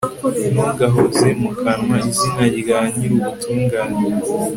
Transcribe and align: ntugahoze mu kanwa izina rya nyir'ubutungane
ntugahoze 0.53 1.27
mu 1.41 1.49
kanwa 1.59 1.97
izina 2.09 2.43
rya 2.59 2.79
nyir'ubutungane 2.93 3.99